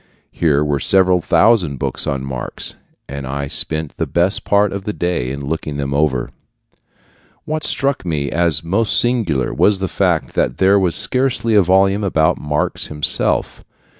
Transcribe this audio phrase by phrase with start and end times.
[0.31, 2.73] Here were several thousand books on Marx,
[3.07, 6.31] and I spent the best part of the day in looking them over.
[7.45, 12.03] What struck me as most singular was the fact that there was scarcely a volume
[12.03, 13.63] about Marx himself.